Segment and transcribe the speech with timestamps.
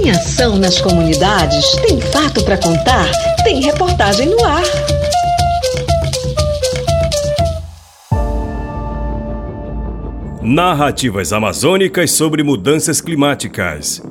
[0.00, 1.72] Tem ação nas comunidades?
[1.86, 3.04] Tem fato para contar?
[3.44, 4.62] Tem reportagem no ar.
[10.42, 14.02] Narrativas amazônicas sobre mudanças climáticas.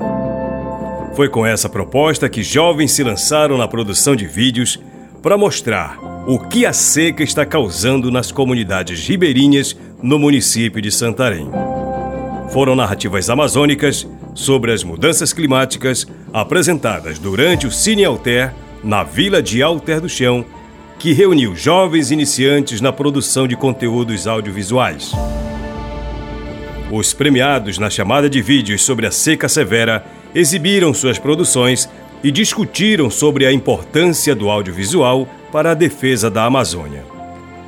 [1.15, 4.79] Foi com essa proposta que jovens se lançaram na produção de vídeos
[5.24, 5.97] para mostrar
[6.28, 11.49] o que a seca está causando nas comunidades ribeirinhas no município de Santarém.
[12.52, 19.62] Foram narrativas amazônicas sobre as mudanças climáticas apresentadas durante o Cine Alter na vila de
[19.62, 20.44] Alter do Chão,
[20.98, 25.12] que reuniu jovens iniciantes na produção de conteúdos audiovisuais.
[26.92, 30.04] Os premiados na chamada de vídeos sobre a seca severa
[30.34, 31.88] exibiram suas produções
[32.23, 37.04] e discutiram sobre a importância do audiovisual para a defesa da Amazônia.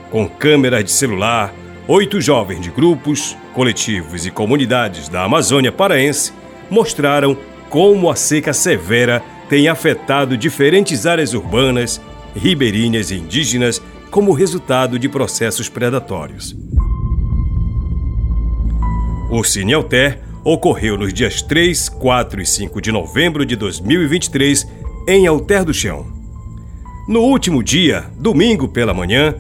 [0.09, 1.53] Com câmeras de celular,
[1.91, 6.31] oito jovens de grupos, coletivos e comunidades da Amazônia paraense
[6.69, 7.37] mostraram
[7.69, 11.99] como a seca severa tem afetado diferentes áreas urbanas,
[12.33, 16.55] ribeirinhas e indígenas como resultado de processos predatórios.
[19.29, 24.65] O Cine Alter ocorreu nos dias 3, 4 e 5 de novembro de 2023
[25.09, 26.07] em Alter do Chão.
[27.05, 29.35] No último dia, domingo pela manhã,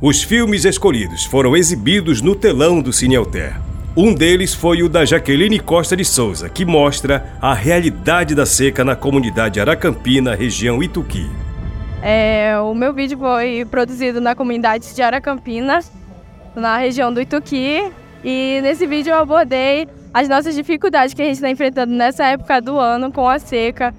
[0.00, 3.54] os filmes escolhidos foram exibidos no telão do Cine Alter.
[3.96, 8.84] Um deles foi o da Jaqueline Costa de Souza, que mostra a realidade da seca
[8.84, 11.30] na comunidade Aracampina, região Ituqui.
[12.02, 15.78] É, o meu vídeo foi produzido na comunidade de Aracampina,
[16.56, 17.92] na região do Ituqui,
[18.24, 22.60] e nesse vídeo eu abordei as nossas dificuldades que a gente está enfrentando nessa época
[22.60, 23.94] do ano com a seca,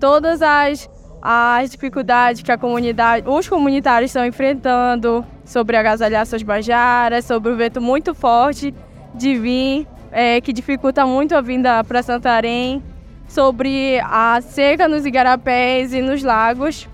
[0.00, 0.90] todas as,
[1.22, 7.56] as dificuldades que a comunidade, os comunitários estão enfrentando sobre agasalhar suas bajaras, sobre o
[7.56, 8.74] vento muito forte
[9.14, 12.82] de vir, é, que dificulta muito a vinda para Santarém,
[13.28, 16.88] sobre a seca nos igarapés e nos lagos,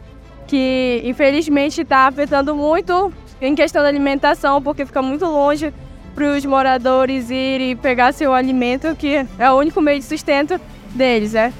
[0.47, 5.73] que infelizmente está afetando muito em questão da alimentação, porque fica muito longe
[6.15, 10.61] para os moradores irem pegar seu alimento, que é o único meio de sustento
[10.95, 11.53] deles, né?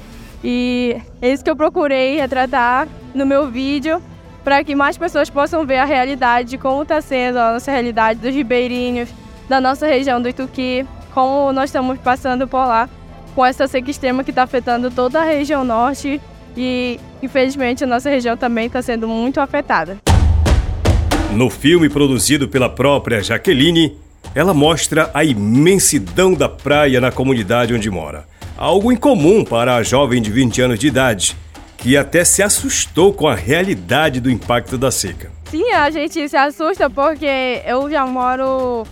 [0.43, 4.01] E é isso que eu procurei retratar no meu vídeo,
[4.43, 8.19] para que mais pessoas possam ver a realidade de como está sendo a nossa realidade
[8.19, 9.09] dos ribeirinhos,
[9.47, 12.89] da nossa região do Ituqui, como nós estamos passando por lá
[13.35, 16.21] com essa seca extrema que está afetando toda a região norte
[16.55, 19.97] e, infelizmente, a nossa região também está sendo muito afetada.
[21.31, 23.97] No filme produzido pela própria Jaqueline,
[24.35, 28.25] ela mostra a imensidão da praia na comunidade onde mora.
[28.55, 31.35] Algo incomum para a jovem de 20 anos de idade,
[31.83, 35.29] que até se assustou com a realidade do impacto da seca.
[35.51, 38.87] Sim, a gente se assusta porque eu já moro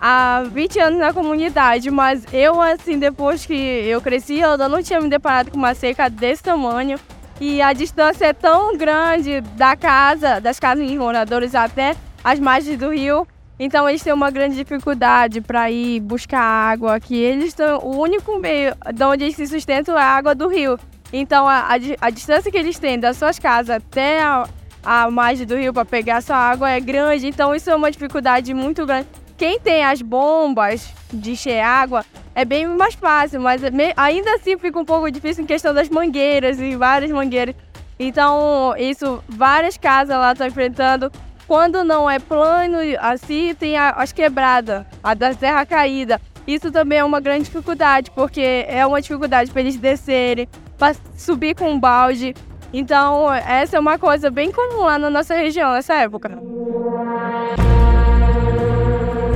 [0.00, 5.00] há 20 anos na comunidade, mas eu, assim, depois que eu cresci, eu não tinha
[5.00, 6.96] me deparado com uma seca desse tamanho.
[7.40, 12.78] E a distância é tão grande da casa, das casas de moradores até as margens
[12.78, 13.26] do rio,
[13.58, 18.38] então eles têm uma grande dificuldade para ir buscar água, que eles estão o único
[18.38, 20.78] meio de onde eles se sustentam é a água do rio.
[21.12, 24.48] Então a, a, a distância que eles têm das suas casas até a,
[24.84, 28.52] a margem do rio para pegar sua água é grande, então isso é uma dificuldade
[28.52, 29.08] muito grande.
[29.36, 32.04] Quem tem as bombas de encher água
[32.34, 33.62] é bem mais fácil, mas
[33.96, 37.54] ainda assim fica um pouco difícil em questão das mangueiras e várias mangueiras.
[37.98, 41.10] Então, isso várias casas lá estão enfrentando
[41.46, 46.20] quando não é plano, assim, tem as quebradas, a da terra caída.
[46.46, 51.54] Isso também é uma grande dificuldade, porque é uma dificuldade para eles descerem, para subir
[51.54, 52.34] com um balde.
[52.72, 56.38] Então, essa é uma coisa bem comum lá na nossa região nessa época.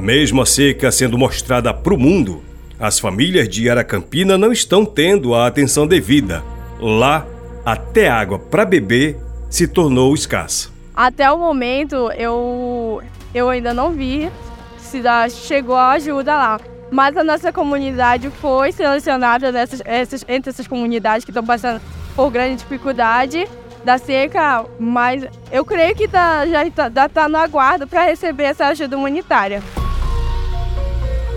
[0.00, 2.42] Mesmo a seca sendo mostrada para o mundo,
[2.78, 6.42] as famílias de Aracampina não estão tendo a atenção devida.
[6.80, 7.26] Lá,
[7.64, 9.16] até água para beber
[9.48, 10.70] se tornou escassa.
[10.94, 13.00] Até o momento eu,
[13.34, 14.30] eu ainda não vi
[14.78, 15.00] se
[15.30, 16.60] chegou a ajuda lá.
[16.92, 21.80] Mas a nossa comunidade foi selecionada nessas, essas, entre essas comunidades que estão passando
[22.14, 23.48] por grande dificuldade
[23.82, 28.66] da seca, mas eu creio que tá, já está tá no aguardo para receber essa
[28.66, 29.62] ajuda humanitária.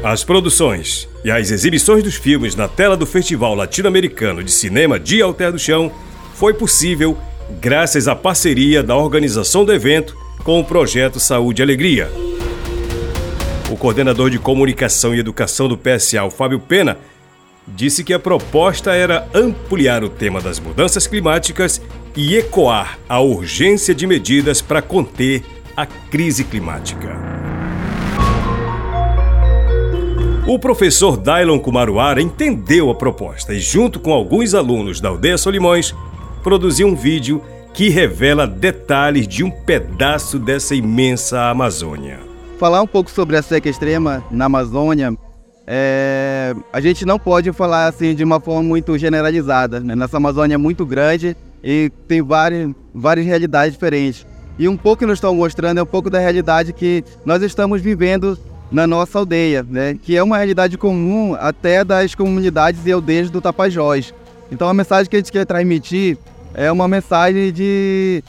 [0.04, 5.22] As produções e as exibições dos filmes na tela do Festival Latino-Americano de Cinema de
[5.22, 5.90] Alter do Chão
[6.34, 7.18] foi possível
[7.62, 12.12] graças à parceria da organização do evento com o projeto Saúde e Alegria.
[13.72, 16.98] O coordenador de comunicação e educação do PSA, Fábio Pena,
[17.68, 21.82] disse que a proposta era ampliar o tema das mudanças climáticas
[22.16, 25.44] e ecoar a urgência de medidas para conter
[25.76, 27.10] a crise climática.
[30.48, 35.94] O professor Dailon Kumaruara entendeu a proposta e, junto com alguns alunos da Aldeia Solimões,
[36.44, 37.42] produziu um vídeo
[37.74, 42.35] que revela detalhes de um pedaço dessa imensa Amazônia.
[42.58, 45.14] Falar um pouco sobre a seca extrema na Amazônia,
[45.68, 46.56] é...
[46.72, 49.82] a gente não pode falar assim de uma forma muito generalizada.
[49.82, 49.94] Né?
[49.94, 54.26] Nossa Amazônia é muito grande e tem várias, várias realidades diferentes.
[54.58, 57.82] E um pouco que nós estamos mostrando é um pouco da realidade que nós estamos
[57.82, 58.40] vivendo
[58.72, 60.00] na nossa aldeia, né?
[60.02, 64.14] que é uma realidade comum até das comunidades e aldeias do Tapajós.
[64.50, 66.18] Então a mensagem que a gente quer transmitir
[66.54, 68.24] é uma mensagem de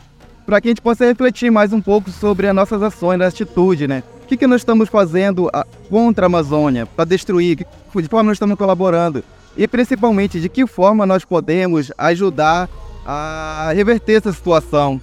[0.44, 3.86] para que a gente possa refletir mais um pouco sobre as nossas ações, a atitude,
[3.86, 4.02] né?
[4.26, 5.48] O que, que nós estamos fazendo
[5.88, 9.22] contra a Amazônia, para destruir, de forma nós estamos colaborando
[9.56, 12.68] e principalmente de que forma nós podemos ajudar
[13.06, 15.00] a reverter essa situação.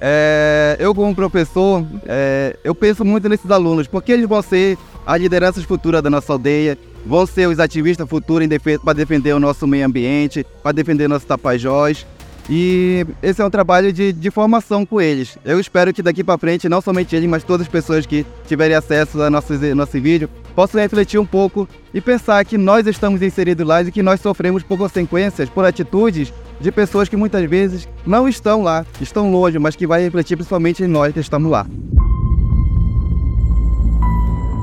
[0.00, 4.76] É, eu, como professor, é, eu penso muito nesses alunos, porque eles vão ser
[5.06, 6.76] as lideranças futuras da nossa aldeia,
[7.06, 8.48] vão ser os ativistas futuros
[8.82, 12.04] para defender o nosso meio ambiente, para defender nossos tapajós.
[12.48, 15.38] E esse é um trabalho de, de formação com eles.
[15.44, 18.76] Eu espero que daqui para frente, não somente eles, mas todas as pessoas que tiverem
[18.76, 23.66] acesso a nosso, nosso vídeo, possam refletir um pouco e pensar que nós estamos inseridos
[23.66, 28.28] lá e que nós sofremos por consequências, por atitudes de pessoas que muitas vezes não
[28.28, 31.66] estão lá, estão longe, mas que vai refletir principalmente em nós que estamos lá.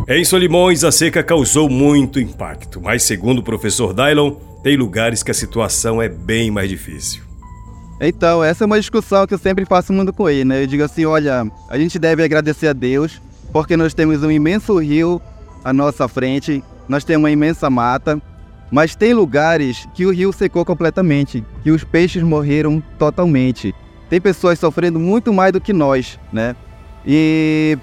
[0.07, 5.31] Em Solimões, a seca causou muito impacto, mas segundo o professor Dylon, tem lugares que
[5.31, 7.30] a situação é bem mais difícil.
[8.03, 10.63] Então, essa é uma discussão que eu sempre faço muito com ele, né?
[10.63, 13.21] Eu digo assim, olha, a gente deve agradecer a Deus,
[13.53, 15.21] porque nós temos um imenso rio
[15.63, 18.19] à nossa frente, nós temos uma imensa mata,
[18.71, 23.71] mas tem lugares que o rio secou completamente, que os peixes morreram totalmente.
[24.09, 26.55] Tem pessoas sofrendo muito mais do que nós, né?
[27.05, 27.77] E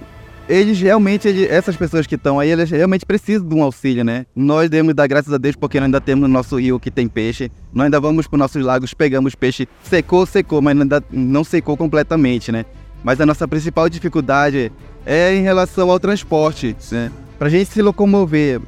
[0.48, 4.24] eles realmente, essas pessoas que estão aí, eles realmente precisam de um auxílio, né?
[4.34, 7.06] Nós devemos dar graças a Deus porque nós ainda temos no nosso rio que tem
[7.06, 7.50] peixe.
[7.72, 9.68] Nós ainda vamos para os nossos lagos, pegamos peixe.
[9.82, 12.64] Secou, secou, mas ainda não secou completamente, né?
[13.04, 14.72] Mas a nossa principal dificuldade
[15.04, 17.12] é em relação ao transporte, né?
[17.38, 18.60] Para a gente se locomover,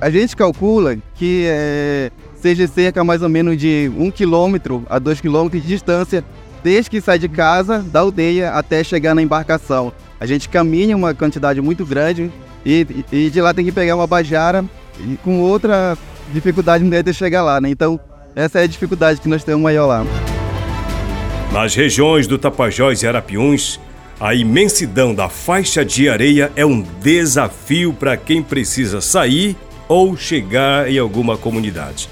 [0.00, 5.20] a gente calcula que é, seja cerca mais ou menos de um quilômetro a dois
[5.20, 6.24] quilômetros de distância
[6.62, 9.92] desde que sai de casa, da aldeia, até chegar na embarcação.
[10.20, 12.30] A gente caminha uma quantidade muito grande
[12.64, 14.62] e, e de lá tem que pegar uma bajara
[15.00, 15.96] e com outra
[16.30, 17.70] dificuldade de chegar lá, né?
[17.70, 17.98] Então,
[18.36, 20.04] essa é a dificuldade que nós temos maior lá.
[21.50, 23.80] Nas regiões do Tapajós e Arapiuns,
[24.20, 29.56] a imensidão da faixa de areia é um desafio para quem precisa sair
[29.88, 32.10] ou chegar em alguma comunidade.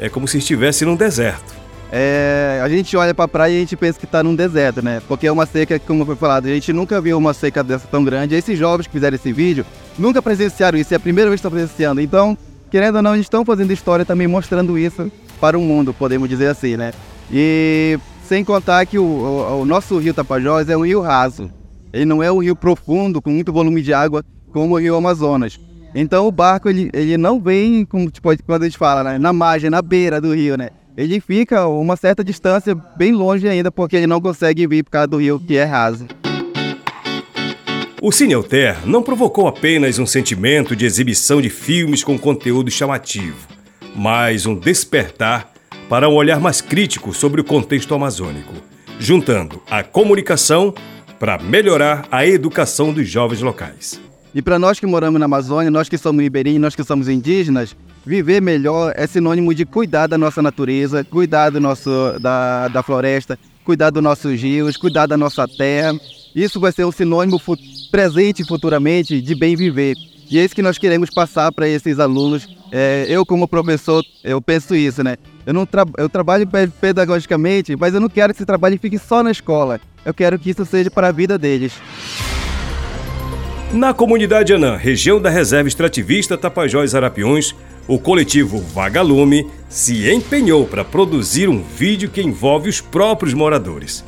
[0.00, 1.57] É como se estivesse num deserto.
[1.90, 4.82] É, a gente olha para a praia e a gente pensa que está num deserto,
[4.82, 5.00] né?
[5.08, 8.04] Porque é uma seca, como foi falado, a gente nunca viu uma seca dessa tão
[8.04, 8.34] grande.
[8.34, 9.64] Esses jovens que fizeram esse vídeo
[9.98, 12.00] nunca presenciaram isso, é a primeira vez que estão presenciando.
[12.00, 12.36] Então,
[12.70, 16.48] querendo ou não, eles estão fazendo história também mostrando isso para o mundo, podemos dizer
[16.48, 16.92] assim, né?
[17.32, 21.50] E sem contar que o, o, o nosso rio Tapajós é um rio raso.
[21.90, 25.58] Ele não é um rio profundo, com muito volume de água, como o rio Amazonas.
[25.94, 29.32] Então o barco ele, ele não vem, como tipo, quando a gente fala, né, na
[29.32, 30.68] margem, na beira do rio, né?
[30.98, 35.06] Ele fica uma certa distância bem longe ainda, porque ele não consegue vir por causa
[35.06, 36.08] do rio que é raso.
[38.02, 43.46] O Cineuter não provocou apenas um sentimento de exibição de filmes com conteúdo chamativo,
[43.94, 45.52] mas um despertar
[45.88, 48.54] para um olhar mais crítico sobre o contexto amazônico,
[48.98, 50.74] juntando a comunicação
[51.16, 54.00] para melhorar a educação dos jovens locais.
[54.34, 57.76] E para nós que moramos na Amazônia, nós que somos ribeirinhos, nós que somos indígenas,
[58.08, 63.38] viver melhor é sinônimo de cuidar da nossa natureza, cuidar do nosso, da, da floresta,
[63.62, 65.92] cuidar dos nossos rios, cuidar da nossa terra.
[66.34, 67.38] Isso vai ser um sinônimo
[67.90, 69.94] presente futuramente de bem viver.
[70.30, 72.48] E é isso que nós queremos passar para esses alunos.
[72.72, 75.16] É, eu, como professor, eu penso isso, né?
[75.44, 76.48] Eu, não tra eu trabalho
[76.80, 79.80] pedagogicamente, mas eu não quero que esse trabalho fique só na escola.
[80.04, 81.74] Eu quero que isso seja para a vida deles.
[83.72, 87.54] Na comunidade Anã, região da reserva extrativista Tapajós Arapiões,
[87.88, 94.04] o coletivo Vagalume se empenhou para produzir um vídeo que envolve os próprios moradores.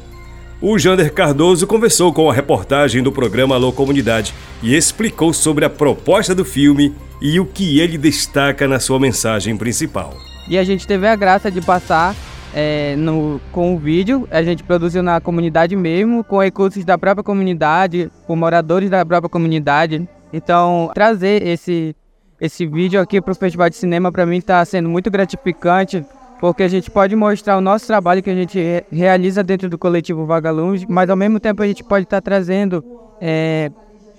[0.60, 5.70] O Jander Cardoso conversou com a reportagem do programa Alô Comunidade e explicou sobre a
[5.70, 10.14] proposta do filme e o que ele destaca na sua mensagem principal.
[10.46, 12.14] E a gente teve a graça de passar
[12.54, 14.28] é, no, com o vídeo.
[14.30, 19.30] A gente produziu na comunidade mesmo, com recursos da própria comunidade, com moradores da própria
[19.30, 20.06] comunidade.
[20.32, 21.94] Então, trazer esse,
[22.40, 26.04] esse vídeo aqui para o Festival de Cinema, para mim, está sendo muito gratificante,
[26.40, 28.59] porque a gente pode mostrar o nosso trabalho que a gente
[28.90, 32.82] realiza dentro do coletivo Vagalumes, mas ao mesmo tempo a gente pode estar tá trazendo
[33.20, 33.70] é,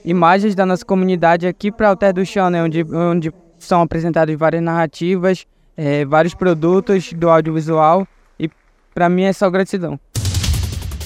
[0.06, 4.62] imagens da nossa comunidade aqui para Alter do Chão, né, onde, onde são apresentadas várias
[4.62, 8.08] narrativas, é, vários produtos do audiovisual
[8.40, 8.48] e
[8.94, 10.00] para mim é só gratidão.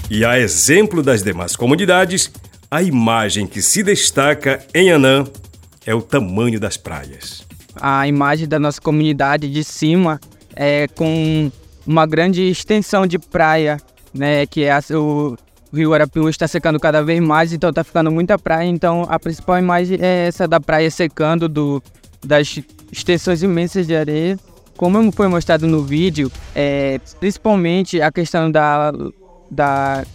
[0.10, 2.30] E a exemplo das demais comunidades,
[2.70, 5.24] a imagem que se destaca em Anã
[5.86, 7.46] é o tamanho das praias.
[7.76, 10.20] A imagem da nossa comunidade de cima
[10.56, 11.52] é com
[11.86, 13.78] uma grande extensão de praia,
[14.14, 15.36] né, que é a, o
[15.74, 18.68] Rio Arapiuns está secando cada vez mais, então está ficando muita praia.
[18.68, 21.84] Então a principal imagem é essa da praia secando, do,
[22.24, 22.60] das
[22.92, 24.40] extensões imensas de areia.
[24.78, 28.92] Como foi mostrado no vídeo, é, principalmente a questão da,
[29.50, 30.06] da,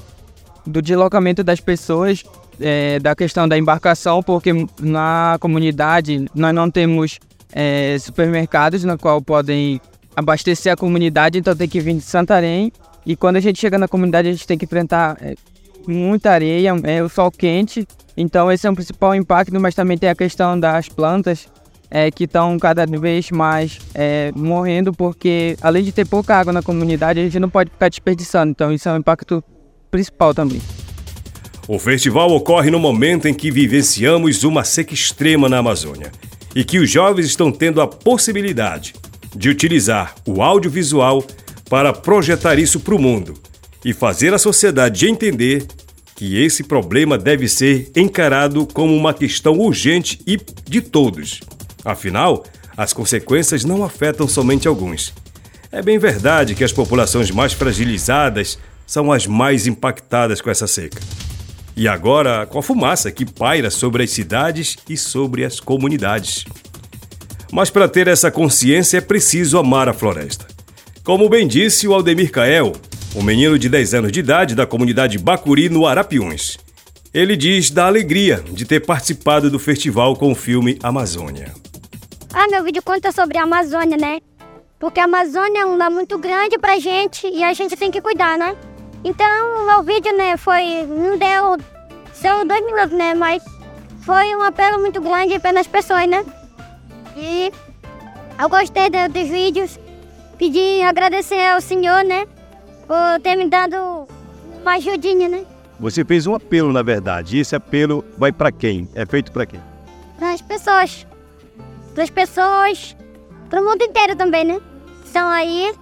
[0.67, 2.23] do deslocamento das pessoas,
[2.61, 7.19] é, da questão da embarcação, porque na comunidade nós não temos
[7.53, 9.81] é, supermercados na qual podem
[10.15, 12.73] abastecer a comunidade, então tem que vir de Santarém.
[13.07, 15.35] E quando a gente chega na comunidade, a gente tem que enfrentar é,
[15.87, 17.87] muita areia, é, o sol quente.
[18.17, 21.49] Então esse é o principal impacto, mas também tem a questão das plantas
[21.91, 26.63] é, que estão cada vez mais é, morrendo, porque além de ter pouca água na
[26.63, 28.51] comunidade, a gente não pode ficar desperdiçando.
[28.51, 29.43] Então isso é um impacto
[29.91, 30.61] principal também.
[31.69, 36.11] O festival ocorre no momento em que vivenciamos uma seca extrema na Amazônia
[36.55, 38.95] e que os jovens estão tendo a possibilidade
[39.37, 41.25] de utilizar o audiovisual
[41.69, 43.35] para projetar isso para o mundo
[43.85, 45.67] e fazer a sociedade entender
[46.17, 51.41] que esse problema deve ser encarado como uma questão urgente e de todos.
[51.85, 52.45] Afinal,
[52.77, 55.15] as consequências não afetam somente alguns.
[55.73, 58.59] É bem verdade que as populações mais fragilizadas
[58.91, 61.01] são as mais impactadas com essa seca.
[61.77, 66.45] E agora com a fumaça que paira sobre as cidades e sobre as comunidades.
[67.53, 70.45] Mas para ter essa consciência é preciso amar a floresta.
[71.05, 72.73] Como bem disse o Aldemir Cael,
[73.15, 76.59] um menino de 10 anos de idade da comunidade Bacuri, no Arapiuns.
[77.15, 81.55] Ele diz da alegria de ter participado do festival com o filme Amazônia.
[82.35, 84.19] Ah, meu vídeo conta sobre a Amazônia, né?
[84.81, 88.01] Porque a Amazônia é um lugar muito grande pra gente e a gente tem que
[88.01, 88.57] cuidar, né?
[89.05, 90.87] Então, o vídeo, né, foi.
[90.87, 91.57] Não deu.
[92.13, 93.15] São dois minutos, né?
[93.15, 93.43] Mas
[94.05, 96.25] foi um apelo muito grande pelas pessoas, né?
[97.17, 97.53] E
[98.39, 99.79] eu gostei dos vídeos.
[100.39, 102.27] Pedi agradecer ao senhor, né?
[102.91, 104.09] por ter me dado
[104.61, 105.47] uma ajudinha, né?
[105.79, 107.37] Você fez um apelo, na verdade.
[107.37, 108.89] E esse apelo vai para quem?
[108.97, 109.61] É feito para quem?
[110.19, 111.07] Para as pessoas.
[111.95, 112.97] Para as pessoas.
[113.49, 114.61] Para o mundo inteiro também, né?
[115.05, 115.73] Estão aí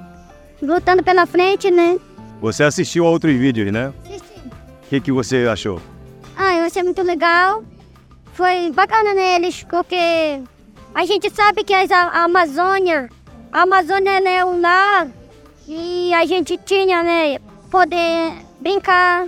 [0.60, 1.98] lutando pela frente, né?
[2.40, 3.92] Você assistiu a outros vídeos, né?
[4.04, 4.38] Assisti.
[4.38, 5.80] O que, que você achou?
[6.36, 7.64] Ah, eu achei muito legal.
[8.32, 10.40] Foi bacana neles, porque
[10.94, 13.10] a gente sabe que a Amazônia,
[13.52, 15.08] a Amazônia é um lar
[15.66, 17.38] e a gente tinha, né,
[17.70, 19.26] poder brincar,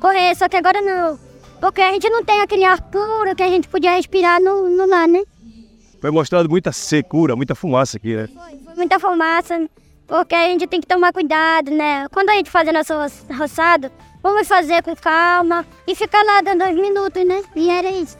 [0.00, 1.18] correr, só que agora não.
[1.60, 4.86] Porque a gente não tem aquele ar puro que a gente podia respirar no, no
[4.86, 5.22] lá, né?
[6.00, 8.28] Foi mostrado muita secura, muita fumaça aqui, né?
[8.28, 9.68] Foi, foi muita fumaça,
[10.08, 12.08] porque a gente tem que tomar cuidado, né?
[12.10, 12.94] Quando a gente fazer nosso
[13.36, 13.90] roçado,
[14.22, 17.42] vamos fazer com calma e ficar lá dando dois minutos, né?
[17.54, 18.18] E era isso.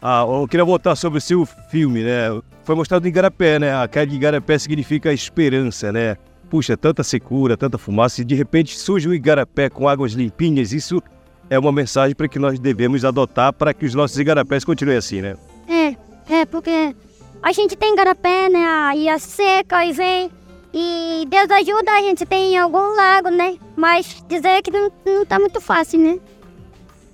[0.00, 2.40] Ah, eu queria voltar sobre o seu filme, né?
[2.64, 3.74] Foi mostrado em Igarapé, né?
[3.74, 6.16] A queda de Igarapé significa esperança, né?
[6.46, 11.02] puxa, tanta secura, tanta fumaça, e de repente surge um igarapé com águas limpinhas, isso
[11.50, 15.20] é uma mensagem para que nós devemos adotar para que os nossos igarapés continuem assim,
[15.20, 15.36] né?
[15.68, 15.96] É,
[16.32, 16.94] é, porque
[17.42, 20.30] a gente tem igarapé, né, e a seca, e vem,
[20.78, 25.38] e Deus ajuda a gente tem algum lago, né, mas dizer que não, não tá
[25.38, 26.20] muito fácil, né?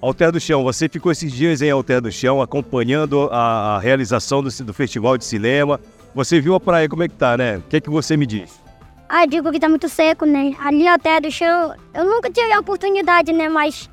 [0.01, 4.43] Alter do Chão, você ficou esses dias em Alter do Chão acompanhando a, a realização
[4.43, 5.79] do, do, Festival de Cinema.
[6.13, 7.59] Você viu a praia, como é que tá, né?
[7.59, 8.61] O que é que você me diz?
[9.09, 10.57] Ah, digo que tá muito seco, né?
[10.59, 13.49] Ali até do chão, eu nunca tive a oportunidade, né?
[13.49, 13.89] Mas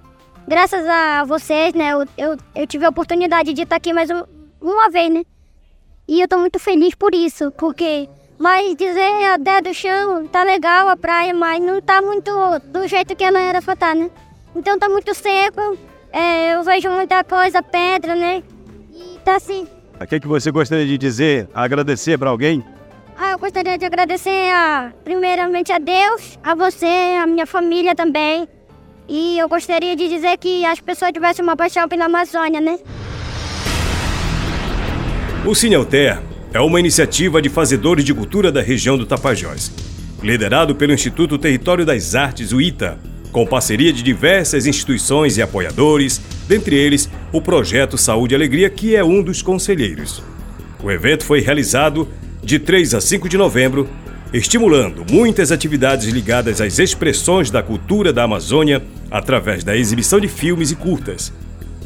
[0.48, 1.92] graças a vocês, né?
[1.92, 4.10] Eu, eu, eu tive a oportunidade de estar aqui mais
[4.60, 5.24] uma vez, né?
[6.08, 8.10] E eu tô muito feliz por isso, porque...
[8.40, 12.32] Mas dizer até do chão, tá legal a praia, mas não tá muito
[12.68, 14.10] do jeito que ela era pra estar, né?
[14.56, 15.78] Então tá muito seco,
[16.10, 18.42] é, eu vejo muita coisa, pedra, né?
[18.94, 19.68] E tá assim.
[20.00, 22.64] O que, é que você gostaria de dizer, agradecer para alguém?
[23.18, 28.48] Ah, eu gostaria de agradecer a, primeiramente a Deus, a você, a minha família também.
[29.10, 32.80] E eu gostaria de dizer que as pessoas tivessem uma paixão pela Amazônia, né?
[35.46, 36.22] O Cinelter
[36.54, 39.72] é uma iniciativa de fazedores de cultura da região do Tapajós,
[40.22, 42.98] liderado pelo Instituto Território das Artes, o ITA,
[43.32, 48.96] com parceria de diversas instituições e apoiadores, dentre eles o Projeto Saúde e Alegria, que
[48.96, 50.24] é um dos conselheiros.
[50.84, 52.08] O evento foi realizado
[52.44, 53.88] de 3 a 5 de novembro,
[54.34, 60.72] estimulando muitas atividades ligadas às expressões da cultura da Amazônia através da exibição de filmes
[60.72, 61.32] e curtas.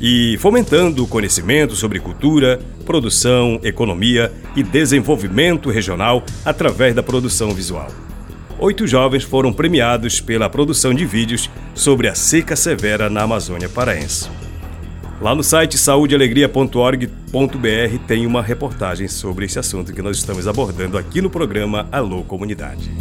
[0.06, 7.88] E fomentando o conhecimento sobre cultura, produção, economia e desenvolvimento regional através da produção visual.
[8.60, 14.30] Oito jovens foram premiados pela produção de vídeos sobre a seca severa na Amazônia Paraense.
[15.22, 21.22] Lá no site saudealegria.org.br tem uma reportagem sobre esse assunto que nós estamos abordando aqui
[21.22, 22.92] no programa Alô Comunidade.